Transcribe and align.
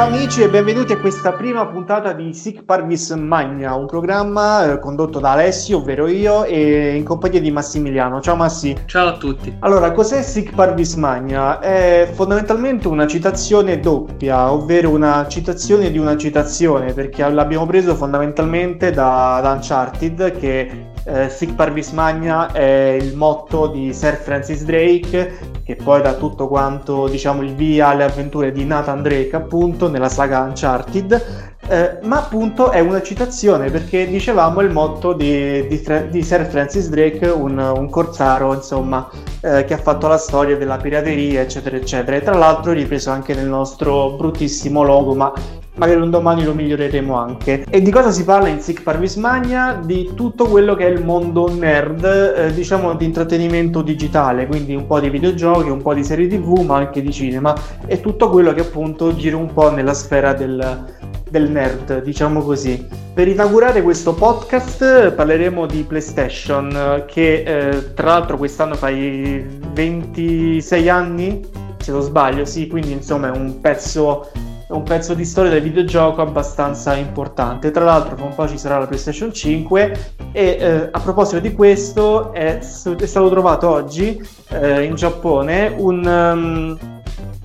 Ciao 0.00 0.08
amici 0.08 0.40
e 0.40 0.48
benvenuti 0.48 0.94
a 0.94 0.98
questa 0.98 1.32
prima 1.32 1.66
puntata 1.66 2.14
di 2.14 2.32
Sic 2.32 2.62
Parvis 2.64 3.10
Magna, 3.10 3.74
un 3.74 3.84
programma 3.84 4.72
eh, 4.72 4.78
condotto 4.78 5.20
da 5.20 5.32
Alessio, 5.32 5.76
ovvero 5.76 6.06
io, 6.06 6.44
e 6.44 6.96
in 6.96 7.04
compagnia 7.04 7.38
di 7.38 7.50
Massimiliano. 7.50 8.22
Ciao 8.22 8.34
Massi. 8.34 8.74
Ciao 8.86 9.08
a 9.08 9.18
tutti. 9.18 9.54
Allora, 9.58 9.92
cos'è 9.92 10.22
Sic 10.22 10.54
Parvis 10.54 10.94
Magna? 10.94 11.58
È 11.58 12.08
fondamentalmente 12.14 12.88
una 12.88 13.06
citazione 13.06 13.78
doppia, 13.78 14.50
ovvero 14.50 14.88
una 14.88 15.28
citazione 15.28 15.90
di 15.90 15.98
una 15.98 16.16
citazione, 16.16 16.94
perché 16.94 17.28
l'abbiamo 17.28 17.66
preso 17.66 17.94
fondamentalmente 17.94 18.92
da, 18.92 19.40
da 19.42 19.52
Uncharted, 19.52 20.38
che 20.38 20.92
eh, 21.04 21.28
Sic 21.28 21.54
Parvis 21.54 21.90
Magna 21.90 22.52
è 22.52 22.96
il 23.00 23.16
motto 23.16 23.68
di 23.68 23.92
Sir 23.92 24.16
Francis 24.16 24.64
Drake, 24.64 25.38
che 25.64 25.76
poi 25.76 26.02
dà 26.02 26.14
tutto 26.14 26.48
quanto 26.48 27.08
diciamo 27.08 27.42
il 27.42 27.54
via 27.54 27.88
alle 27.88 28.04
avventure 28.04 28.52
di 28.52 28.64
Nathan 28.64 29.02
Drake, 29.02 29.34
appunto, 29.34 29.88
nella 29.88 30.08
saga 30.08 30.40
Uncharted. 30.40 31.48
Eh, 31.68 31.98
ma 32.02 32.18
appunto 32.18 32.70
è 32.70 32.80
una 32.80 33.00
citazione 33.00 33.70
perché 33.70 34.08
dicevamo 34.08 34.60
il 34.60 34.70
motto 34.70 35.12
di, 35.12 35.68
di, 35.68 35.80
di 36.10 36.22
Sir 36.22 36.46
Francis 36.46 36.88
Drake, 36.88 37.28
un, 37.28 37.58
un 37.58 37.88
corsaro 37.88 38.54
insomma 38.54 39.08
eh, 39.40 39.64
che 39.64 39.74
ha 39.74 39.78
fatto 39.78 40.08
la 40.08 40.16
storia 40.16 40.56
della 40.56 40.78
pirateria 40.78 41.42
eccetera 41.42 41.76
eccetera 41.76 42.16
e 42.16 42.22
tra 42.22 42.34
l'altro 42.34 42.72
ripreso 42.72 43.10
anche 43.10 43.34
nel 43.34 43.46
nostro 43.46 44.16
bruttissimo 44.16 44.82
logo 44.82 45.14
ma 45.14 45.32
magari 45.80 46.00
un 46.02 46.10
domani 46.10 46.44
lo 46.44 46.52
miglioreremo 46.52 47.16
anche. 47.16 47.64
E 47.70 47.80
di 47.80 47.90
cosa 47.90 48.10
si 48.10 48.24
parla 48.24 48.48
in 48.48 48.60
Sick 48.60 48.82
Parvis 48.82 49.16
Magna? 49.16 49.80
Di 49.82 50.10
tutto 50.14 50.44
quello 50.44 50.74
che 50.74 50.86
è 50.86 50.90
il 50.90 51.02
mondo 51.02 51.48
nerd, 51.48 52.04
eh, 52.04 52.52
diciamo 52.52 52.94
di 52.94 53.06
intrattenimento 53.06 53.80
digitale, 53.80 54.46
quindi 54.46 54.74
un 54.74 54.86
po' 54.86 55.00
di 55.00 55.08
videogiochi, 55.08 55.70
un 55.70 55.80
po' 55.80 55.94
di 55.94 56.04
serie 56.04 56.28
tv, 56.28 56.58
ma 56.66 56.76
anche 56.76 57.00
di 57.00 57.10
cinema, 57.10 57.54
e 57.86 58.00
tutto 58.02 58.28
quello 58.28 58.52
che 58.52 58.60
appunto 58.60 59.16
gira 59.16 59.38
un 59.38 59.50
po' 59.54 59.70
nella 59.70 59.94
sfera 59.94 60.34
del, 60.34 60.84
del 61.30 61.50
nerd, 61.50 62.02
diciamo 62.02 62.42
così. 62.42 62.86
Per 63.14 63.26
inaugurare 63.26 63.80
questo 63.80 64.12
podcast 64.12 65.12
parleremo 65.12 65.64
di 65.64 65.82
PlayStation, 65.84 67.04
che 67.06 67.42
eh, 67.42 67.94
tra 67.94 68.08
l'altro 68.08 68.36
quest'anno 68.36 68.74
fai 68.74 69.42
26 69.72 70.88
anni, 70.90 71.40
se 71.78 71.90
non 71.90 72.02
sbaglio, 72.02 72.44
sì, 72.44 72.66
quindi 72.66 72.92
insomma 72.92 73.32
è 73.32 73.36
un 73.36 73.62
pezzo 73.62 74.28
un 74.70 74.82
pezzo 74.82 75.14
di 75.14 75.24
storia 75.24 75.50
del 75.50 75.62
videogioco 75.62 76.22
abbastanza 76.22 76.94
importante. 76.96 77.70
Tra 77.70 77.84
l'altro, 77.84 78.16
fra 78.16 78.24
un 78.24 78.34
po' 78.34 78.48
ci 78.48 78.58
sarà 78.58 78.78
la 78.78 78.86
PlayStation 78.86 79.32
5. 79.32 80.14
E 80.32 80.42
eh, 80.42 80.88
a 80.90 81.00
proposito 81.00 81.40
di 81.40 81.52
questo, 81.52 82.32
è, 82.32 82.58
è 82.58 83.06
stato 83.06 83.28
trovato 83.28 83.68
oggi 83.68 84.20
eh, 84.48 84.82
in 84.84 84.94
Giappone 84.94 85.74
un, 85.76 86.04
um, 86.04 86.78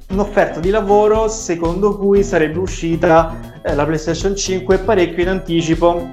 un'offerta 0.10 0.60
di 0.60 0.70
lavoro 0.70 1.28
secondo 1.28 1.98
cui 1.98 2.24
sarebbe 2.24 2.60
uscita 2.60 3.60
eh, 3.64 3.74
la 3.74 3.86
PlayStation 3.86 4.36
5 4.36 4.78
parecchio 4.80 5.24
in 5.24 5.30
anticipo 5.30 6.08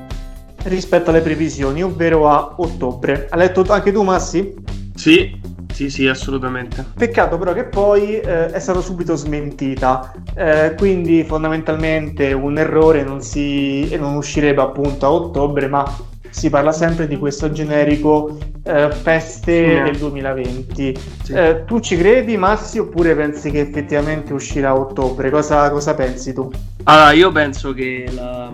rispetto 0.64 1.10
alle 1.10 1.20
previsioni, 1.20 1.82
ovvero 1.82 2.28
a 2.28 2.54
ottobre. 2.56 3.26
Hai 3.28 3.38
letto 3.38 3.64
anche 3.68 3.92
tu, 3.92 4.02
Massi? 4.02 4.54
Sì, 4.94 5.40
sì, 5.72 5.90
sì, 5.90 6.06
assolutamente. 6.06 6.84
Peccato 6.94 7.38
però 7.38 7.52
che 7.52 7.64
poi 7.64 8.20
eh, 8.20 8.46
è 8.46 8.58
stata 8.60 8.80
subito 8.80 9.16
smentita, 9.16 10.12
eh, 10.34 10.74
quindi 10.76 11.24
fondamentalmente 11.24 12.32
un 12.32 12.58
errore 12.58 13.02
non, 13.02 13.20
si, 13.22 13.94
non 13.96 14.14
uscirebbe 14.14 14.60
appunto 14.60 15.06
a 15.06 15.12
ottobre, 15.12 15.66
ma 15.68 15.84
si 16.32 16.48
parla 16.48 16.72
sempre 16.72 17.06
di 17.06 17.18
questo 17.18 17.50
generico 17.52 18.38
eh, 18.64 18.90
feste 18.90 19.76
sì. 19.76 19.82
del 19.82 19.96
2020. 19.98 20.98
Sì. 21.22 21.32
Eh, 21.32 21.64
tu 21.66 21.80
ci 21.80 21.96
credi, 21.96 22.36
Massi, 22.36 22.78
oppure 22.78 23.14
pensi 23.14 23.50
che 23.50 23.60
effettivamente 23.60 24.32
uscirà 24.32 24.70
a 24.70 24.76
ottobre? 24.78 25.30
Cosa, 25.30 25.70
cosa 25.70 25.94
pensi 25.94 26.32
tu? 26.32 26.50
Allora, 26.84 27.12
io 27.12 27.30
penso 27.30 27.74
che 27.74 28.06
la 28.12 28.50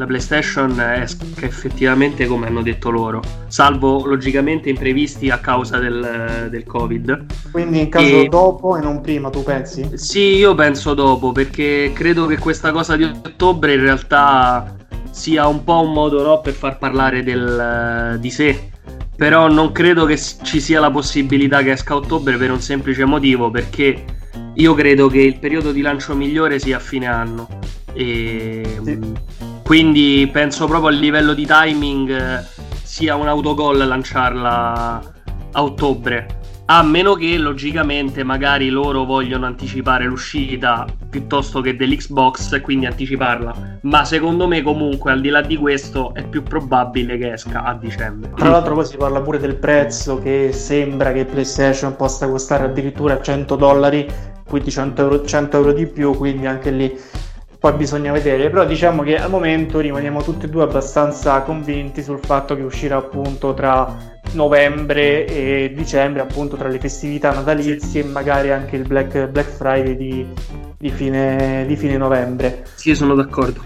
la 0.00 0.06
PlayStation 0.06 0.80
esca 0.80 1.26
effettivamente 1.40 2.24
come 2.24 2.46
hanno 2.46 2.62
detto 2.62 2.88
loro, 2.88 3.20
salvo 3.48 4.06
logicamente 4.06 4.70
imprevisti 4.70 5.28
a 5.28 5.38
causa 5.38 5.76
del, 5.76 6.48
del 6.50 6.64
Covid. 6.64 7.26
Quindi 7.50 7.80
in 7.80 7.88
caso 7.90 8.22
e... 8.22 8.28
dopo 8.28 8.78
e 8.78 8.80
non 8.80 9.02
prima, 9.02 9.28
tu 9.28 9.42
pensi? 9.42 9.86
Sì, 9.98 10.36
io 10.36 10.54
penso 10.54 10.94
dopo, 10.94 11.32
perché 11.32 11.92
credo 11.94 12.24
che 12.24 12.38
questa 12.38 12.72
cosa 12.72 12.96
di 12.96 13.02
ottobre 13.02 13.74
in 13.74 13.82
realtà 13.82 14.74
sia 15.10 15.46
un 15.46 15.64
po' 15.64 15.82
un 15.82 15.92
modo 15.92 16.22
no, 16.22 16.40
per 16.40 16.54
far 16.54 16.78
parlare 16.78 17.22
del, 17.22 18.16
di 18.20 18.30
sé. 18.30 18.70
Però 19.14 19.48
non 19.48 19.70
credo 19.72 20.06
che 20.06 20.18
ci 20.18 20.60
sia 20.60 20.80
la 20.80 20.90
possibilità 20.90 21.62
che 21.62 21.72
esca 21.72 21.92
a 21.92 21.96
ottobre 21.96 22.38
per 22.38 22.50
un 22.50 22.60
semplice 22.62 23.04
motivo, 23.04 23.50
perché 23.50 24.02
io 24.54 24.72
credo 24.72 25.08
che 25.08 25.20
il 25.20 25.38
periodo 25.38 25.72
di 25.72 25.82
lancio 25.82 26.14
migliore 26.14 26.58
sia 26.58 26.78
a 26.78 26.80
fine 26.80 27.06
anno. 27.06 27.46
E... 27.92 28.62
Sì 28.82 29.49
quindi 29.70 30.28
penso 30.32 30.66
proprio 30.66 30.88
a 30.88 30.92
livello 30.92 31.32
di 31.32 31.46
timing 31.46 32.10
eh, 32.10 32.44
sia 32.82 33.14
un 33.14 33.28
autogol 33.28 33.78
lanciarla 33.78 35.00
a 35.52 35.62
ottobre. 35.62 36.26
A 36.64 36.82
meno 36.82 37.14
che 37.14 37.38
logicamente 37.38 38.24
magari 38.24 38.68
loro 38.68 39.04
vogliono 39.04 39.46
anticipare 39.46 40.06
l'uscita 40.06 40.86
piuttosto 41.08 41.60
che 41.60 41.76
dell'Xbox 41.76 42.54
e 42.54 42.60
quindi 42.62 42.86
anticiparla. 42.86 43.78
Ma 43.82 44.04
secondo 44.04 44.48
me 44.48 44.60
comunque 44.62 45.12
al 45.12 45.20
di 45.20 45.28
là 45.28 45.40
di 45.40 45.56
questo 45.56 46.14
è 46.14 46.26
più 46.26 46.42
probabile 46.42 47.16
che 47.16 47.34
esca 47.34 47.62
a 47.62 47.72
dicembre. 47.74 48.32
Tra 48.34 48.48
l'altro 48.48 48.74
poi 48.74 48.86
si 48.86 48.96
parla 48.96 49.20
pure 49.20 49.38
del 49.38 49.54
prezzo 49.54 50.18
che 50.18 50.50
sembra 50.52 51.12
che 51.12 51.26
PlayStation 51.26 51.94
possa 51.94 52.28
costare 52.28 52.64
addirittura 52.64 53.22
100 53.22 53.54
dollari, 53.54 54.04
quindi 54.48 54.72
100 54.72 55.00
euro, 55.00 55.24
100 55.24 55.56
euro 55.56 55.72
di 55.72 55.86
più, 55.86 56.16
quindi 56.16 56.46
anche 56.46 56.72
lì 56.72 56.92
poi 57.60 57.74
bisogna 57.74 58.10
vedere, 58.10 58.48
però 58.48 58.64
diciamo 58.64 59.02
che 59.02 59.18
al 59.18 59.28
momento 59.28 59.80
rimaniamo 59.80 60.22
tutti 60.22 60.46
e 60.46 60.48
due 60.48 60.62
abbastanza 60.62 61.42
convinti 61.42 62.02
sul 62.02 62.18
fatto 62.18 62.56
che 62.56 62.62
uscirà 62.62 62.96
appunto 62.96 63.52
tra 63.52 64.18
novembre 64.32 65.26
e 65.26 65.70
dicembre, 65.76 66.22
appunto 66.22 66.56
tra 66.56 66.68
le 66.68 66.78
festività 66.78 67.34
natalizie 67.34 68.00
e 68.00 68.04
magari 68.04 68.50
anche 68.50 68.76
il 68.76 68.86
Black, 68.86 69.26
Black 69.28 69.50
Friday 69.50 69.94
di, 69.94 70.26
di, 70.78 70.90
fine, 70.90 71.66
di 71.66 71.76
fine 71.76 71.98
novembre. 71.98 72.64
Sì, 72.76 72.94
sono 72.94 73.14
d'accordo. 73.14 73.62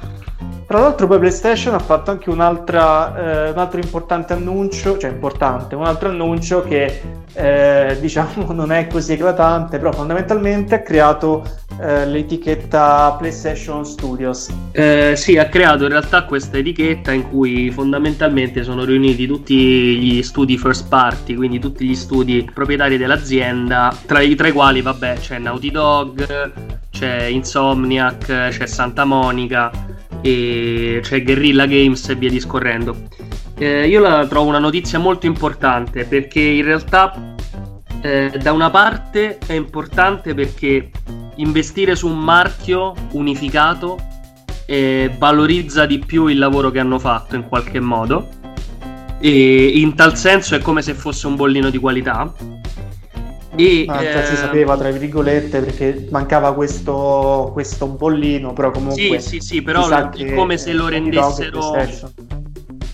Tra 0.67 0.81
l'altro 0.81 1.07
poi 1.07 1.19
PlayStation 1.19 1.75
ha 1.75 1.79
fatto 1.79 2.11
anche 2.11 2.31
eh, 2.31 2.33
un 2.33 2.41
altro 2.41 3.81
importante 3.81 4.33
annuncio, 4.33 4.97
cioè 4.97 5.11
importante, 5.11 5.75
un 5.75 5.85
altro 5.85 6.09
annuncio 6.09 6.63
che 6.63 7.03
eh, 7.35 7.97
diciamo 8.01 8.53
non 8.53 8.73
è 8.73 8.87
così 8.87 9.13
eclatante, 9.13 9.79
però 9.79 9.93
fondamentalmente 9.93 10.77
ha 10.77 10.81
creato 10.81 11.45
eh, 11.81 12.07
l'etichetta 12.07 13.15
PlayStation 13.19 13.85
Studios. 13.85 14.51
Eh, 14.73 15.13
sì, 15.17 15.37
ha 15.37 15.47
creato 15.49 15.83
in 15.85 15.91
realtà 15.91 16.25
questa 16.25 16.57
etichetta 16.57 17.13
in 17.13 17.29
cui 17.29 17.71
fondamentalmente 17.71 18.63
sono 18.63 18.85
riuniti 18.85 19.27
tutti 19.27 19.55
gli 19.55 20.23
studi 20.23 20.57
first 20.57 20.89
party, 20.89 21.35
quindi 21.35 21.59
tutti 21.59 21.87
gli 21.87 21.95
studi 21.95 22.49
proprietari 22.53 22.97
dell'azienda, 22.97 23.95
tra 24.07 24.21
i, 24.21 24.35
tra 24.35 24.49
i 24.49 24.53
quali 24.53 24.81
vabbè 24.81 25.17
c'è 25.19 25.39
Naughty 25.39 25.71
Dog, 25.71 26.53
c'è 26.91 27.25
Insomniac, 27.25 28.49
c'è 28.49 28.67
Santa 28.67 29.05
Monica 29.05 29.71
e 30.25 31.01
c'è 31.03 31.23
Guerrilla 31.23 31.67
Games 31.67 32.09
e 32.09 32.15
via 32.15 32.31
discorrendo. 32.31 32.97
Eh, 33.59 33.87
io 33.87 34.01
la 34.01 34.27
trovo 34.27 34.49
una 34.49 34.59
notizia 34.59 34.99
molto 34.99 35.27
importante 35.27 36.07
perché 36.07 36.41
in 36.41 36.65
realtà 36.65 37.35
eh, 38.01 38.33
da 38.43 38.53
una 38.53 38.71
parte 38.71 39.37
è 39.45 39.53
importante 39.53 40.33
perché 40.33 40.91
investire 41.37 41.95
su 41.95 42.09
un 42.09 42.21
marchio 42.21 42.95
unificato 43.13 43.99
eh, 44.65 45.15
valorizza 45.19 45.85
di 45.85 45.99
più 45.99 46.29
il 46.29 46.39
lavoro 46.39 46.71
che 46.71 46.79
hanno 46.79 46.99
fatto 46.99 47.37
in 47.37 47.47
qualche 47.47 47.81
modo 47.81 48.29
e 49.21 49.67
in 49.75 49.95
tal 49.95 50.17
senso 50.17 50.55
è 50.55 50.59
come 50.61 50.81
se 50.81 50.95
fosse 50.95 51.27
un 51.27 51.37
bollino 51.37 51.69
di 51.69 51.79
qualità 51.79 52.33
e, 53.57 53.85
ah, 53.89 54.03
eh, 54.03 54.27
si 54.27 54.37
sapeva 54.37 54.77
tra 54.77 54.91
virgolette 54.91 55.61
perché 55.61 56.09
mancava 56.11 56.55
questo, 56.55 57.51
questo 57.53 57.87
bollino, 57.87 58.53
però 58.53 58.71
comunque. 58.71 59.21
Sì, 59.21 59.41
sì, 59.41 59.41
sì, 59.41 59.63
però 59.63 59.89
è 59.89 60.35
come 60.35 60.59
se 60.59 60.73
lo 60.73 60.89
rendessero. 60.89 62.13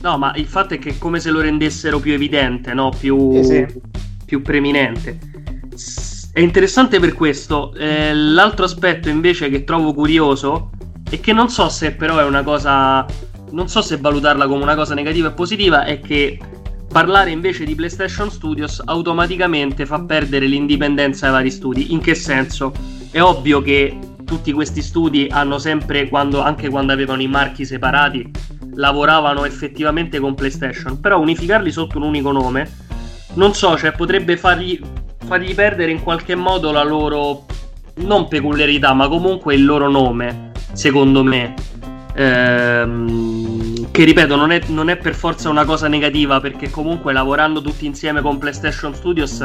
No, 0.02 0.16
ma 0.16 0.32
il 0.36 0.46
fatto 0.46 0.74
è 0.74 0.78
che 0.78 0.90
è 0.90 0.98
come 0.98 1.20
se 1.20 1.30
lo 1.30 1.40
rendessero 1.40 1.98
più 1.98 2.12
evidente, 2.12 2.72
no? 2.72 2.90
più, 2.96 3.32
eh 3.34 3.44
sì. 3.44 3.66
più 4.24 4.40
preminente. 4.42 5.18
È 6.32 6.40
interessante 6.40 7.00
per 7.00 7.12
questo. 7.14 7.74
Eh, 7.74 8.14
l'altro 8.14 8.64
aspetto 8.64 9.08
invece 9.08 9.50
che 9.50 9.64
trovo 9.64 9.92
curioso 9.92 10.70
e 11.10 11.20
che 11.20 11.32
non 11.32 11.50
so 11.50 11.68
se 11.68 11.92
però 11.92 12.18
è 12.18 12.24
una 12.24 12.42
cosa. 12.42 13.04
Non 13.50 13.68
so 13.68 13.82
se 13.82 13.96
valutarla 13.96 14.46
come 14.46 14.62
una 14.62 14.76
cosa 14.76 14.94
negativa 14.94 15.28
o 15.28 15.32
positiva, 15.32 15.84
è 15.84 15.98
che 15.98 16.38
Parlare 16.90 17.30
invece 17.30 17.64
di 17.64 17.76
PlayStation 17.76 18.32
Studios 18.32 18.82
automaticamente 18.84 19.86
fa 19.86 20.02
perdere 20.02 20.46
l'indipendenza 20.46 21.26
ai 21.26 21.32
vari 21.32 21.50
studi. 21.52 21.92
In 21.92 22.00
che 22.00 22.16
senso? 22.16 22.72
È 23.12 23.20
ovvio 23.20 23.62
che 23.62 23.96
tutti 24.24 24.50
questi 24.50 24.82
studi 24.82 25.28
hanno 25.30 25.58
sempre, 25.58 26.08
quando, 26.08 26.40
anche 26.40 26.68
quando 26.68 26.92
avevano 26.92 27.22
i 27.22 27.28
marchi 27.28 27.64
separati, 27.64 28.28
lavoravano 28.74 29.44
effettivamente 29.44 30.18
con 30.18 30.34
PlayStation. 30.34 30.98
Però 30.98 31.20
unificarli 31.20 31.70
sotto 31.70 31.96
un 31.96 32.02
unico 32.02 32.32
nome, 32.32 32.68
non 33.34 33.54
so, 33.54 33.78
cioè 33.78 33.92
potrebbe 33.92 34.36
fargli, 34.36 34.80
fargli 35.24 35.54
perdere 35.54 35.92
in 35.92 36.02
qualche 36.02 36.34
modo 36.34 36.72
la 36.72 36.82
loro 36.82 37.46
non 37.98 38.26
peculiarità, 38.26 38.92
ma 38.94 39.06
comunque 39.06 39.54
il 39.54 39.64
loro 39.64 39.88
nome, 39.88 40.50
secondo 40.72 41.22
me. 41.22 41.54
Ehm, 42.14 43.59
che 43.90 44.04
ripeto, 44.04 44.36
non 44.36 44.52
è, 44.52 44.60
non 44.68 44.88
è 44.88 44.96
per 44.96 45.14
forza 45.14 45.48
una 45.48 45.64
cosa 45.64 45.88
negativa, 45.88 46.40
perché 46.40 46.70
comunque 46.70 47.12
lavorando 47.12 47.60
tutti 47.60 47.86
insieme 47.86 48.20
con 48.20 48.38
PlayStation 48.38 48.94
Studios 48.94 49.44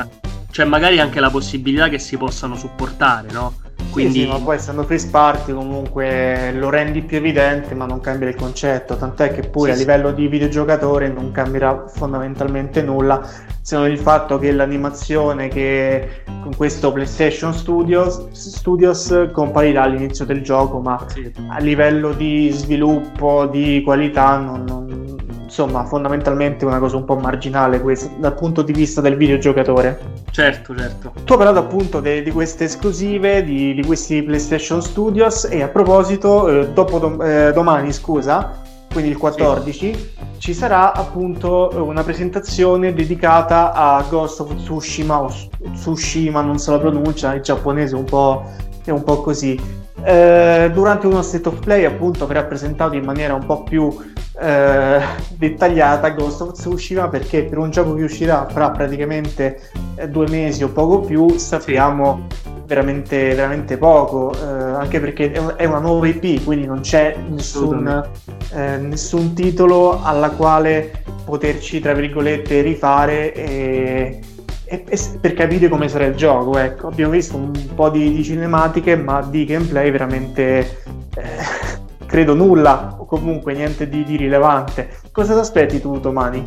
c'è 0.52 0.64
magari 0.64 1.00
anche 1.00 1.20
la 1.20 1.30
possibilità 1.30 1.90
che 1.90 2.00
si 2.00 2.16
possano 2.16 2.56
supportare, 2.56 3.32
no? 3.32 3.56
Quindi... 3.96 4.20
Sì, 4.20 4.26
sì, 4.26 4.28
ma 4.28 4.40
poi 4.40 4.58
essendo 4.58 4.84
first 4.84 5.10
party 5.10 5.54
comunque 5.54 6.52
lo 6.52 6.70
rendi 6.70 7.02
più 7.02 7.16
evidente 7.16 7.74
ma 7.76 7.86
non 7.86 8.02
cambia 8.02 8.28
il 8.28 8.36
concetto, 8.36 8.98
tant'è 8.98 9.32
che 9.32 9.48
pure 9.48 9.74
sì, 9.74 9.78
a 9.78 9.80
livello 9.80 10.12
di 10.12 10.28
videogiocatore 10.28 11.08
non 11.08 11.32
cambierà 11.32 11.86
fondamentalmente 11.88 12.82
nulla, 12.82 13.26
se 13.62 13.78
non 13.78 13.90
il 13.90 13.98
fatto 13.98 14.38
che 14.38 14.52
l'animazione 14.52 15.48
che 15.48 16.24
con 16.42 16.54
questo 16.58 16.92
PlayStation 16.92 17.54
Studios, 17.54 18.32
Studios 18.32 19.30
comparirà 19.32 19.84
all'inizio 19.84 20.26
del 20.26 20.42
gioco, 20.42 20.80
ma 20.80 21.04
a 21.48 21.60
livello 21.60 22.12
di 22.12 22.50
sviluppo, 22.52 23.46
di 23.46 23.82
qualità 23.82 24.38
non, 24.38 24.66
non 24.66 25.05
insomma, 25.46 25.86
fondamentalmente 25.86 26.66
una 26.66 26.80
cosa 26.80 26.98
un 26.98 27.06
po' 27.06 27.16
marginale 27.16 27.80
questo, 27.80 28.10
dal 28.18 28.34
punto 28.34 28.62
di 28.62 28.74
vista 28.74 29.00
del 29.00 29.16
videogiocatore. 29.16 30.00
Certo, 30.32 30.76
certo. 30.76 31.14
Tu 31.24 31.32
hai 31.32 31.38
parlato 31.38 31.60
appunto 31.60 32.00
de- 32.02 32.22
di 32.22 32.32
queste 32.32 32.66
esclusive, 32.66 33.44
di, 33.44 33.74
di, 33.74 33.84
questi 33.86 34.22
PlayStation 34.22 34.82
Studios 34.82 35.46
e 35.46 35.62
a 35.62 35.68
proposito, 35.68 36.50
eh, 36.50 36.68
dopo 36.70 37.00
dom- 37.00 37.22
eh, 37.22 37.52
domani, 37.54 37.94
scusa, 37.94 38.62
quindi 38.92 39.12
il 39.12 39.18
14, 39.18 39.94
sì. 39.94 40.10
ci 40.38 40.54
sarà 40.54 40.94
appunto 40.94 41.72
una 41.76 42.04
presentazione 42.04 42.94
dedicata 42.94 43.74
a 43.74 44.04
Ghost 44.10 44.40
of 44.40 44.56
Tsushima 44.56 45.22
o 45.22 45.32
Tsushima, 45.74 46.42
non 46.42 46.58
so 46.58 46.72
la 46.72 46.80
pronuncia, 46.80 47.34
il 47.34 47.42
giapponese 47.42 47.96
è 47.96 47.98
un 47.98 48.06
po', 48.06 48.44
è 48.84 48.92
un 48.92 49.04
po 49.04 49.22
così. 49.22 49.84
Eh, 50.02 50.70
durante 50.74 51.08
uno 51.08 51.22
state 51.22 51.48
of 51.48 51.60
play 51.60 51.84
appunto 51.84 52.28
verrà 52.28 52.44
presentato 52.44 52.96
in 52.96 53.04
maniera 53.04 53.34
un 53.34 53.46
po' 53.46 53.64
più 53.64 53.94
eh, 54.40 55.02
dettagliata 55.30 56.10
Ghost 56.10 56.42
of 56.42 56.52
Tsushima 56.54 57.08
perché 57.08 57.44
per 57.44 57.58
un 57.58 57.70
gioco 57.70 57.96
che 57.96 58.04
uscirà 58.04 58.48
fra 58.50 58.70
praticamente 58.72 59.62
eh, 59.96 60.10
due 60.10 60.28
mesi 60.30 60.64
o 60.64 60.70
poco 60.70 61.00
più 61.00 61.38
sappiamo 61.38 62.28
veramente, 62.66 63.34
veramente 63.34 63.78
poco 63.78 64.34
eh, 64.34 64.46
anche 64.46 65.00
perché 65.00 65.32
è 65.32 65.66
una 65.66 65.80
nuova 65.80 66.08
IP 66.08 66.44
quindi 66.44 66.66
non 66.66 66.82
c'è 66.82 67.16
nessun, 67.30 68.10
eh, 68.54 68.78
nessun 68.78 69.34
titolo 69.34 70.02
alla 70.04 70.32
quale 70.32 71.04
poterci 71.24 71.80
tra 71.80 71.94
virgolette 71.94 72.62
rifare 72.62 73.34
e, 73.34 74.20
e, 74.66 74.84
e 74.88 75.00
per 75.20 75.34
capire 75.34 75.70
come 75.70 75.88
sarà 75.88 76.06
il 76.06 76.16
gioco 76.16 76.58
ecco. 76.58 76.88
Abbiamo 76.88 77.12
visto 77.12 77.38
un 77.38 77.52
po' 77.74 77.90
di, 77.90 78.14
di 78.14 78.24
cinematiche 78.24 78.96
ma 78.96 79.22
di 79.22 79.46
gameplay 79.46 79.92
veramente 79.92 80.82
eh, 81.16 82.04
credo 82.06 82.34
nulla 82.34 82.95
o 83.06 83.08
comunque 83.08 83.54
niente 83.54 83.88
di, 83.88 84.04
di 84.04 84.18
rilevante. 84.18 84.90
Cosa 85.12 85.34
ti 85.34 85.40
aspetti 85.40 85.80
tu 85.80 86.00
domani? 86.00 86.44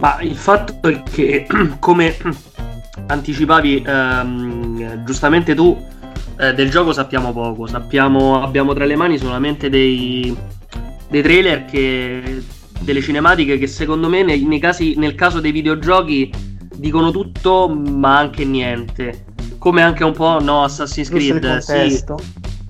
Ma 0.00 0.20
il 0.20 0.36
fatto 0.36 0.88
è 0.88 1.02
che, 1.04 1.46
come 1.78 2.16
anticipavi 3.06 3.84
ehm, 3.86 5.04
giustamente 5.04 5.54
tu, 5.54 5.80
eh, 6.38 6.52
del 6.54 6.70
gioco 6.70 6.92
sappiamo 6.92 7.32
poco. 7.32 7.66
Sappiamo, 7.66 8.42
abbiamo 8.42 8.74
tra 8.74 8.84
le 8.84 8.96
mani 8.96 9.16
solamente 9.16 9.70
dei, 9.70 10.36
dei 11.08 11.22
trailer 11.22 11.64
che, 11.64 12.42
delle 12.80 13.00
cinematiche 13.00 13.58
che 13.58 13.66
secondo 13.68 14.08
me 14.08 14.22
nei, 14.22 14.42
nei 14.44 14.58
casi, 14.58 14.94
nel 14.96 15.14
caso 15.14 15.40
dei 15.40 15.52
videogiochi 15.52 16.32
dicono 16.74 17.10
tutto 17.10 17.68
ma 17.68 18.18
anche 18.18 18.44
niente. 18.44 19.26
Come 19.58 19.82
anche 19.82 20.04
un 20.04 20.12
po' 20.12 20.40
no, 20.40 20.64
Assassin's 20.64 21.08
Creed. 21.08 21.58
Sì, 21.58 22.04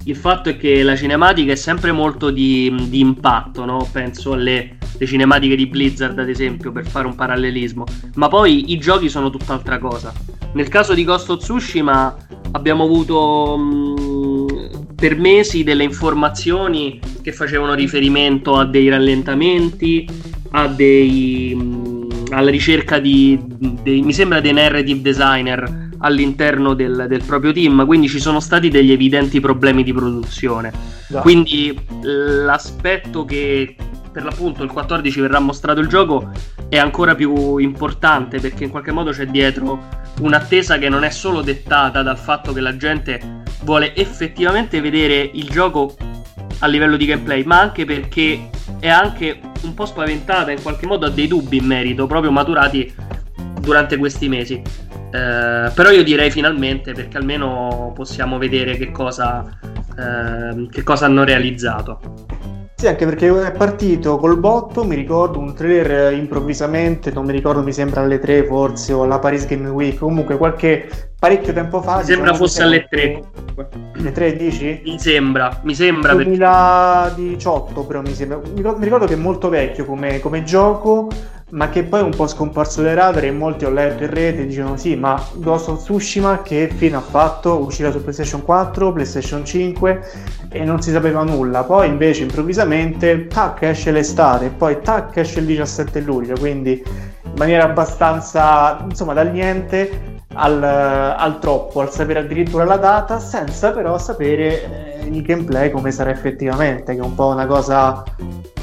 il 0.04 0.16
fatto 0.16 0.48
è 0.48 0.56
che 0.56 0.82
la 0.82 0.96
cinematica 0.96 1.52
è 1.52 1.56
sempre 1.56 1.92
molto 1.92 2.30
di, 2.30 2.74
di 2.88 3.00
impatto, 3.00 3.64
no? 3.64 3.88
penso 3.90 4.32
alle 4.32 4.76
cinematiche 4.98 5.54
di 5.54 5.66
Blizzard 5.66 6.18
ad 6.18 6.28
esempio 6.28 6.72
per 6.72 6.86
fare 6.86 7.06
un 7.06 7.14
parallelismo, 7.14 7.84
ma 8.14 8.28
poi 8.28 8.72
i 8.72 8.78
giochi 8.78 9.08
sono 9.08 9.30
tutt'altra 9.30 9.78
cosa. 9.78 10.12
Nel 10.54 10.68
caso 10.68 10.94
di 10.94 11.04
Ghost 11.04 11.30
of 11.30 11.40
Tsushima 11.40 12.16
abbiamo 12.52 12.84
avuto 12.84 13.56
mh, 13.56 14.94
per 14.94 15.16
mesi 15.16 15.62
delle 15.62 15.84
informazioni 15.84 16.98
che 17.22 17.32
facevano 17.32 17.74
riferimento 17.74 18.56
a 18.56 18.64
dei 18.64 18.88
rallentamenti, 18.88 20.08
a 20.52 20.66
dei, 20.68 21.54
mh, 21.54 22.24
alla 22.30 22.50
ricerca 22.50 22.98
di, 22.98 23.38
di, 23.46 24.00
mi 24.02 24.12
sembra 24.12 24.40
dei 24.40 24.52
narrative 24.52 25.02
designer 25.02 25.87
all'interno 26.00 26.74
del, 26.74 27.06
del, 27.08 27.22
proprio 27.24 27.52
team, 27.52 27.84
quindi 27.86 28.08
ci 28.08 28.20
sono 28.20 28.40
stati 28.40 28.68
degli 28.68 28.92
evidenti 28.92 29.40
problemi 29.40 29.82
di 29.82 29.92
produzione. 29.92 30.72
Da. 31.08 31.20
Quindi 31.20 31.78
l'aspetto 32.02 33.24
che 33.24 33.76
per 34.12 34.24
l'appunto 34.24 34.62
il 34.62 34.70
14 34.70 35.20
verrà 35.20 35.38
mostrato 35.38 35.80
il 35.80 35.88
gioco 35.88 36.30
è 36.68 36.78
ancora 36.78 37.14
più 37.14 37.58
importante 37.58 38.40
perché 38.40 38.64
in 38.64 38.70
qualche 38.70 38.90
modo 38.90 39.10
c'è 39.10 39.26
dietro 39.26 39.86
un'attesa 40.20 40.78
che 40.78 40.88
non 40.88 41.04
è 41.04 41.10
solo 41.10 41.40
dettata 41.42 42.02
dal 42.02 42.18
fatto 42.18 42.52
che 42.52 42.60
la 42.60 42.76
gente 42.76 43.42
vuole 43.62 43.94
effettivamente 43.94 44.80
vedere 44.80 45.30
il 45.32 45.48
gioco 45.48 45.94
a 46.60 46.66
livello 46.66 46.96
di 46.96 47.06
gameplay, 47.06 47.44
ma 47.44 47.60
anche 47.60 47.84
perché 47.84 48.50
è 48.80 48.88
anche 48.88 49.40
un 49.62 49.74
po' 49.74 49.86
spaventata 49.86 50.50
in 50.50 50.62
qualche 50.62 50.86
modo 50.86 51.06
ha 51.06 51.10
dei 51.10 51.28
dubbi 51.28 51.58
in 51.58 51.64
merito 51.64 52.06
proprio 52.06 52.30
maturati 52.30 52.92
durante 53.60 53.96
questi 53.96 54.28
mesi. 54.28 54.62
Eh, 55.10 55.70
però 55.74 55.90
io 55.90 56.02
direi 56.04 56.30
finalmente 56.30 56.92
perché 56.92 57.16
almeno 57.16 57.92
possiamo 57.94 58.38
vedere 58.38 58.76
che 58.76 58.90
cosa, 58.90 59.44
eh, 59.96 60.68
che 60.70 60.82
cosa 60.82 61.06
hanno 61.06 61.24
realizzato. 61.24 62.00
Sì, 62.78 62.86
anche 62.86 63.06
perché 63.06 63.26
è 63.44 63.50
partito 63.50 64.18
col 64.18 64.38
botto, 64.38 64.84
mi 64.84 64.94
ricordo 64.94 65.40
un 65.40 65.52
trailer 65.52 66.12
improvvisamente, 66.12 67.10
non 67.10 67.24
mi 67.24 67.32
ricordo, 67.32 67.60
mi 67.60 67.72
sembra 67.72 68.02
alle 68.02 68.20
3 68.20 68.44
forse 68.46 68.92
o 68.92 69.02
alla 69.02 69.18
Paris 69.18 69.46
Game 69.48 69.68
Week, 69.68 69.98
comunque 69.98 70.36
qualche 70.36 70.88
parecchio 71.18 71.52
tempo 71.52 71.82
fa. 71.82 71.96
Mi 71.96 72.04
sembra 72.04 72.30
diciamo 72.30 72.46
fosse 72.46 72.62
alle 72.62 72.86
3. 72.88 73.22
Le 73.94 74.12
3 74.12 74.36
dici? 74.36 74.80
Mi 74.84 74.96
sembra, 75.00 75.60
mi 75.64 75.74
sembra. 75.74 76.14
2018 76.14 77.64
perché... 77.64 77.86
però 77.88 78.00
mi 78.00 78.14
sembra. 78.14 78.40
Mi 78.54 78.84
ricordo 78.84 79.06
che 79.06 79.14
è 79.14 79.16
molto 79.16 79.48
vecchio 79.48 79.84
come, 79.84 80.20
come 80.20 80.44
gioco 80.44 81.08
ma 81.50 81.70
che 81.70 81.82
poi 81.84 82.00
è 82.00 82.02
un 82.02 82.14
po' 82.14 82.26
scomparso 82.26 82.82
dai 82.82 82.94
radar 82.94 83.24
e 83.24 83.30
molti 83.30 83.64
ho 83.64 83.70
letto 83.70 84.04
in 84.04 84.10
rete 84.10 84.46
dicono 84.46 84.76
sì 84.76 84.96
ma 84.96 85.22
Ghost 85.34 85.68
of 85.68 85.82
Tsushima 85.82 86.42
che 86.42 86.70
fine 86.74 86.96
ha 86.96 87.00
fatto? 87.00 87.58
uscirà 87.58 87.90
su 87.90 88.02
PlayStation 88.02 88.44
4, 88.44 88.92
PlayStation 88.92 89.44
5 89.44 90.10
e 90.50 90.64
non 90.64 90.82
si 90.82 90.90
sapeva 90.90 91.22
nulla 91.22 91.64
poi 91.64 91.88
invece 91.88 92.24
improvvisamente 92.24 93.26
tac 93.28 93.62
esce 93.62 93.90
l'estate 93.92 94.46
e 94.46 94.50
poi 94.50 94.80
tac 94.82 95.16
esce 95.16 95.40
il 95.40 95.46
17 95.46 96.00
luglio 96.00 96.36
quindi 96.38 96.82
in 96.84 97.32
maniera 97.36 97.64
abbastanza 97.64 98.84
insomma 98.86 99.14
dal 99.14 99.30
niente 99.30 100.16
al, 100.34 100.62
al 100.62 101.38
troppo 101.38 101.80
al 101.80 101.90
sapere 101.90 102.18
addirittura 102.20 102.64
la 102.64 102.76
data 102.76 103.18
senza 103.20 103.72
però 103.72 103.96
sapere 103.96 105.00
eh, 105.00 105.08
il 105.08 105.22
gameplay 105.22 105.70
come 105.70 105.90
sarà 105.92 106.10
effettivamente 106.10 106.94
che 106.94 107.00
è 107.00 107.02
un 107.02 107.14
po' 107.14 107.28
una 107.28 107.46
cosa 107.46 108.04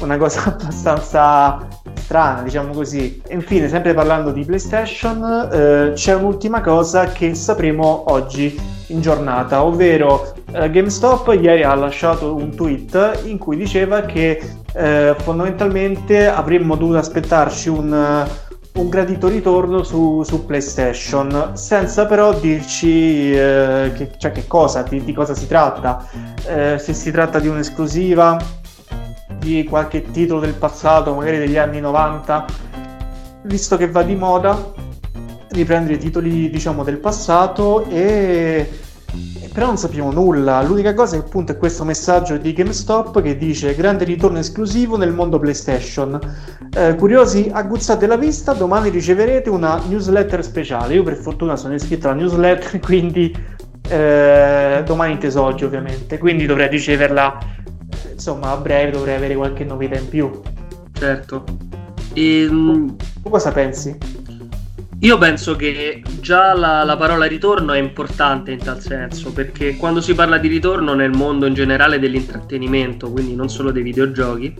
una 0.00 0.16
cosa 0.16 0.44
abbastanza 0.54 1.66
strana, 2.06 2.42
diciamo 2.42 2.72
così. 2.72 3.20
E 3.26 3.34
infine, 3.34 3.68
sempre 3.68 3.92
parlando 3.92 4.30
di 4.30 4.44
PlayStation, 4.44 5.50
eh, 5.52 5.92
c'è 5.94 6.14
un'ultima 6.14 6.60
cosa 6.60 7.06
che 7.06 7.34
sapremo 7.34 8.04
oggi 8.12 8.58
in 8.88 9.00
giornata, 9.00 9.64
ovvero 9.64 10.32
eh, 10.52 10.70
GameStop 10.70 11.36
ieri 11.40 11.64
ha 11.64 11.74
lasciato 11.74 12.34
un 12.34 12.54
tweet 12.54 13.22
in 13.24 13.38
cui 13.38 13.56
diceva 13.56 14.02
che 14.02 14.40
eh, 14.72 15.16
fondamentalmente 15.18 16.28
avremmo 16.28 16.76
dovuto 16.76 16.98
aspettarci 16.98 17.68
un, 17.68 18.24
un 18.74 18.88
gradito 18.88 19.26
ritorno 19.26 19.82
su, 19.82 20.22
su, 20.22 20.46
PlayStation, 20.46 21.52
senza 21.54 22.06
però 22.06 22.32
dirci 22.34 23.34
eh, 23.34 23.90
che, 23.96 24.12
cioè, 24.16 24.30
che 24.30 24.46
cosa, 24.46 24.82
di, 24.82 25.02
di, 25.02 25.12
cosa 25.12 25.34
si 25.34 25.48
tratta, 25.48 26.08
eh, 26.46 26.78
se 26.78 26.92
si 26.94 27.10
tratta 27.10 27.40
di 27.40 27.48
un'esclusiva 27.48 28.64
di 29.46 29.64
qualche 29.64 30.10
titolo 30.10 30.40
del 30.40 30.54
passato, 30.54 31.14
magari 31.14 31.38
degli 31.38 31.56
anni 31.56 31.80
90, 31.80 32.44
visto 33.42 33.76
che 33.76 33.88
va 33.88 34.02
di 34.02 34.16
moda 34.16 34.72
riprendere 35.50 35.94
i 35.94 35.98
titoli 35.98 36.50
diciamo 36.50 36.82
del 36.82 36.98
passato 36.98 37.84
e 37.84 38.68
però 39.52 39.68
non 39.68 39.78
sappiamo 39.78 40.10
nulla. 40.12 40.60
L'unica 40.62 40.92
cosa 40.92 41.16
è 41.16 41.18
appunto 41.18 41.52
è 41.52 41.56
questo 41.56 41.82
messaggio 41.84 42.36
di 42.36 42.52
GameStop 42.52 43.22
che 43.22 43.38
dice 43.38 43.74
grande 43.74 44.04
ritorno 44.04 44.38
esclusivo 44.38 44.98
nel 44.98 45.12
mondo 45.12 45.38
PlayStation. 45.38 46.20
Eh, 46.76 46.94
curiosi, 46.96 47.48
agguzzate 47.50 48.06
la 48.06 48.16
vista, 48.16 48.52
domani 48.52 48.90
riceverete 48.90 49.48
una 49.48 49.80
newsletter 49.88 50.44
speciale. 50.44 50.94
Io 50.94 51.02
per 51.02 51.14
fortuna 51.14 51.56
sono 51.56 51.72
iscritto 51.72 52.08
alla 52.08 52.20
newsletter, 52.20 52.80
quindi 52.84 53.34
eh, 53.88 54.82
domani 54.84 55.12
inteso 55.12 55.42
oggi 55.42 55.64
ovviamente, 55.64 56.18
quindi 56.18 56.44
dovrei 56.44 56.68
riceverla 56.68 57.38
insomma 58.26 58.50
a 58.50 58.56
breve 58.56 58.90
dovrei 58.90 59.14
avere 59.14 59.36
qualche 59.36 59.62
novità 59.62 59.96
in 59.96 60.08
più. 60.08 60.28
Certo. 60.92 61.44
E, 62.12 62.46
tu 62.48 63.30
cosa 63.30 63.52
pensi? 63.52 63.96
Io 65.00 65.18
penso 65.18 65.54
che 65.54 66.02
già 66.20 66.52
la, 66.54 66.82
la, 66.82 66.96
parola 66.96 67.26
ritorno 67.26 67.72
è 67.72 67.78
importante 67.78 68.50
in 68.50 68.58
tal 68.58 68.80
senso, 68.80 69.32
perché 69.32 69.76
quando 69.76 70.00
si 70.00 70.14
parla 70.14 70.38
di 70.38 70.48
ritorno 70.48 70.94
nel 70.94 71.12
mondo 71.12 71.46
in 71.46 71.54
generale 71.54 72.00
dell'intrattenimento, 72.00 73.12
quindi 73.12 73.36
non 73.36 73.48
solo 73.48 73.70
dei 73.70 73.82
videogiochi, 73.82 74.54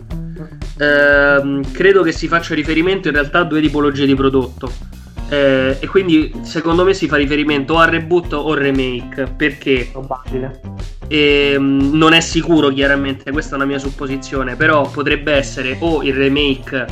ehm, 0.77 1.71
credo 1.71 2.03
che 2.03 2.13
si 2.13 2.27
faccia 2.27 2.53
riferimento 2.53 3.09
in 3.09 3.15
realtà 3.15 3.39
a 3.39 3.43
due 3.43 3.59
tipologie 3.59 4.05
di 4.05 4.15
prodotto. 4.15 4.71
Eh, 5.29 5.75
e 5.81 5.87
quindi 5.87 6.31
secondo 6.43 6.85
me 6.85 6.93
si 6.93 7.07
fa 7.07 7.17
riferimento 7.17 7.73
o 7.73 7.79
a 7.79 7.85
reboot 7.89 8.31
o 8.31 8.53
remake 8.53 9.33
perché 9.35 9.89
probabile 9.91 10.76
e, 11.07 11.53
ehm, 11.53 11.91
non 11.93 12.13
è 12.13 12.19
sicuro 12.19 12.69
chiaramente 12.69 13.31
questa 13.31 13.53
è 13.53 13.55
una 13.55 13.65
mia 13.65 13.79
supposizione 13.79 14.55
però 14.55 14.89
potrebbe 14.89 15.33
essere 15.33 15.77
o 15.79 16.03
il 16.03 16.13
remake 16.13 16.85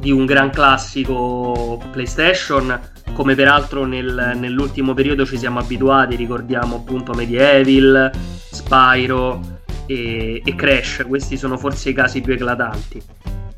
di 0.00 0.10
un 0.10 0.24
gran 0.24 0.50
classico 0.50 1.78
PlayStation, 1.92 2.80
come 3.12 3.34
peraltro 3.34 3.84
nel, 3.84 4.32
nell'ultimo 4.36 4.94
periodo 4.94 5.26
ci 5.26 5.36
siamo 5.36 5.58
abituati, 5.58 6.16
ricordiamo 6.16 6.76
appunto 6.76 7.12
Medieval, 7.12 8.10
Spyro 8.50 9.58
e, 9.86 10.40
e 10.42 10.54
Crash, 10.54 11.04
questi 11.06 11.36
sono 11.36 11.58
forse 11.58 11.90
i 11.90 11.92
casi 11.92 12.22
più 12.22 12.32
eclatanti. 12.32 13.02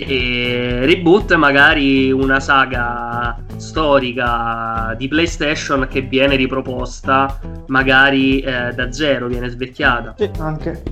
E 0.06 0.80
reboot 0.84 1.34
magari 1.34 2.10
una 2.10 2.40
saga 2.40 3.36
storica 3.56 4.94
di 4.96 5.08
PlayStation 5.08 5.86
che 5.90 6.02
viene 6.02 6.36
riproposta 6.36 7.38
magari 7.68 8.40
eh, 8.40 8.72
da 8.74 8.92
zero, 8.92 9.28
viene 9.28 9.48
svecchiata. 9.48 10.14
Sì, 10.16 10.30
anche. 10.38 10.82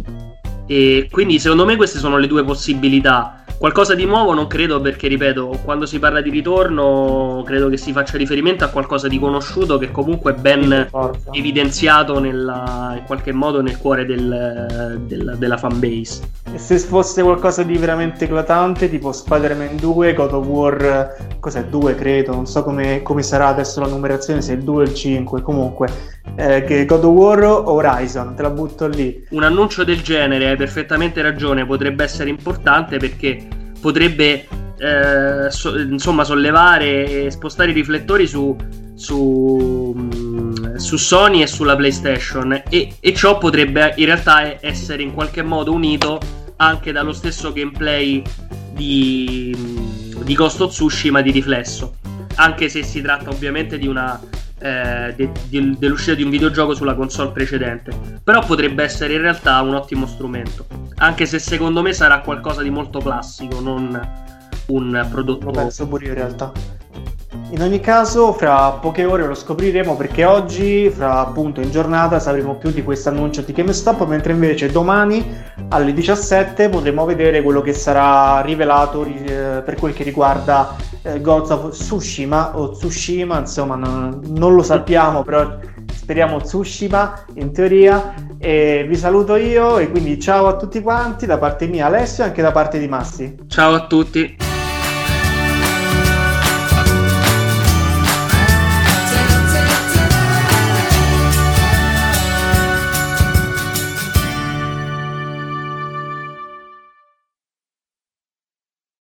E 0.67 1.09
quindi 1.11 1.39
secondo 1.39 1.65
me 1.65 1.77
queste 1.77 1.99
sono 1.99 2.17
le 2.17 2.27
due 2.27 2.45
possibilità. 2.45 3.45
Qualcosa 3.61 3.95
di 3.95 4.07
nuovo 4.07 4.33
non 4.33 4.47
credo 4.47 4.81
perché, 4.81 5.07
ripeto, 5.07 5.61
quando 5.63 5.85
si 5.85 5.99
parla 5.99 6.23
di 6.23 6.31
ritorno 6.31 7.43
credo 7.45 7.69
che 7.69 7.77
si 7.77 7.93
faccia 7.93 8.17
riferimento 8.17 8.65
a 8.65 8.69
qualcosa 8.69 9.07
di 9.07 9.19
conosciuto 9.19 9.77
che 9.77 9.91
comunque 9.91 10.33
è 10.33 10.35
ben 10.35 10.89
evidenziato 11.33 12.19
nella, 12.21 12.95
in 12.97 13.05
qualche 13.05 13.33
modo 13.33 13.61
nel 13.61 13.77
cuore 13.77 14.07
del, 14.07 15.03
del, 15.07 15.35
della 15.37 15.59
fanbase. 15.59 16.23
E 16.55 16.57
se 16.57 16.79
fosse 16.79 17.23
qualcosa 17.23 17.63
di 17.63 17.77
veramente 17.77 18.25
eclatante, 18.25 18.89
tipo 18.89 19.13
Spider-Man 19.13 19.77
2, 19.77 20.15
God 20.15 20.33
of 20.33 20.47
War, 20.47 21.17
cos'è 21.39 21.65
2 21.65 21.95
credo, 21.97 22.33
non 22.33 22.47
so 22.47 22.65
come, 22.65 23.03
come 23.03 23.23
sarà 23.23 23.49
adesso 23.49 23.79
la 23.81 23.89
numerazione, 23.89 24.41
se 24.41 24.55
è 24.55 24.57
il 24.57 24.63
2 24.63 24.75
o 24.75 24.87
il 24.87 24.95
5, 24.95 25.43
comunque, 25.43 25.87
eh, 26.35 26.65
che 26.65 26.87
God 26.87 27.05
of 27.05 27.15
War 27.15 27.45
o 27.45 27.73
Horizon, 27.73 28.35
te 28.35 28.41
la 28.41 28.51
butto 28.51 28.87
lì. 28.87 29.23
Un 29.33 29.43
annuncio 29.43 29.85
del 29.85 30.01
genere, 30.01 30.49
hai 30.49 30.57
perfettamente 30.57 31.21
ragione, 31.21 31.67
potrebbe 31.67 32.05
essere 32.05 32.31
importante 32.31 32.97
perché 32.97 33.49
potrebbe 33.81 34.47
eh, 34.79 35.51
so, 35.51 35.79
insomma 35.79 36.25
sollevare 36.25 37.27
e 37.27 37.31
spostare 37.31 37.71
i 37.71 37.75
riflettori 37.75 38.27
su, 38.27 38.57
su, 38.95 39.95
mm, 39.97 40.77
su, 40.77 40.97
Sony 40.97 41.43
e 41.43 41.47
sulla 41.47 41.77
PlayStation. 41.77 42.63
E, 42.69 42.95
e, 42.99 43.15
ciò 43.15 43.39
potrebbe 43.39 43.93
in 43.97 44.07
realtà 44.07 44.65
essere 44.65 45.03
in 45.03 45.13
qualche 45.13 45.43
modo 45.43 45.73
unito 45.73 46.21
anche 46.57 46.93
dallo 46.93 47.13
stesso 47.13 47.53
gameplay 47.53 48.23
di, 48.73 49.55
di 50.23 50.35
Ghost 50.35 50.61
of 50.61 50.71
Tsushima 50.73 51.21
di 51.21 51.31
riflesso. 51.31 51.97
Anche 52.37 52.69
se 52.69 52.83
si 52.83 53.03
tratta 53.03 53.29
ovviamente 53.29 53.79
di 53.79 53.87
una 53.87 54.19
eh, 54.61 55.15
de, 55.17 55.31
de, 55.49 55.77
dell'uscita 55.79 56.15
di 56.15 56.23
un 56.23 56.31
videogioco 56.31 56.75
sulla 56.75 56.95
console 56.95 57.31
precedente. 57.31 57.93
Però 58.23 58.45
potrebbe 58.45 58.83
essere 58.83 59.15
in 59.15 59.23
realtà 59.23 59.61
un 59.61 59.75
ottimo 59.75 60.07
strumento. 60.07 60.67
Anche 60.97 61.27
se 61.27 61.39
secondo 61.39 61.83
me 61.83 61.93
sarà 61.93 62.21
qualcosa 62.21 62.63
di 62.63 62.71
molto 62.71 63.01
classico, 63.01 63.61
non 63.61 64.29
un 64.67 65.07
prodotto. 65.11 65.47
Lo 65.47 65.51
penso 65.51 65.87
pure 65.87 66.07
in 66.07 66.15
realtà. 66.15 66.53
In 67.51 67.63
ogni 67.63 67.81
caso, 67.81 68.33
fra 68.33 68.71
poche 68.71 69.05
ore 69.05 69.27
lo 69.27 69.35
scopriremo 69.35 69.97
perché 69.97 70.25
oggi, 70.25 70.89
fra 70.91 71.19
appunto 71.19 71.61
in 71.61 71.71
giornata, 71.71 72.21
sapremo 72.21 72.57
più 72.57 72.71
di 72.71 72.83
questo 72.83 73.09
annuncio 73.09 73.43
di 73.43 73.53
GameStop, 73.53 74.07
mentre 74.07 74.33
invece 74.33 74.71
domani 74.71 75.25
alle 75.71 75.93
17 75.93 76.69
potremo 76.69 77.05
vedere 77.05 77.43
quello 77.43 77.61
che 77.61 77.73
sarà 77.73 78.41
rivelato 78.41 79.05
eh, 79.05 79.63
per 79.65 79.77
quel 79.77 79.95
che 79.95 80.03
riguarda 80.03 80.77
eh, 81.03 81.21
Ghost 81.21 81.51
of 81.51 81.71
Tsushima 81.71 82.59
o 82.59 82.71
Tsushima, 82.71 83.39
insomma 83.39 83.77
non, 83.77 84.21
non 84.29 84.55
lo 84.55 84.63
sappiamo, 84.63 85.23
però 85.23 85.59
speriamo 85.93 86.41
Tsushima 86.41 87.25
in 87.35 87.53
teoria. 87.53 88.15
E 88.39 88.87
vi 88.89 88.97
saluto 88.97 89.37
io 89.37 89.79
e 89.79 89.91
quindi 89.91 90.19
ciao 90.19 90.47
a 90.47 90.57
tutti 90.57 90.81
quanti 90.81 91.27
da 91.27 91.37
parte 91.37 91.67
mia 91.67 91.87
Alessio 91.87 92.25
e 92.25 92.29
anche 92.29 92.43
da 92.43 92.53
parte 92.53 92.79
di 92.79 92.89
Massi. 92.89 93.37
Ciao 93.47 93.75
a 93.75 93.87
tutti. 93.87 94.50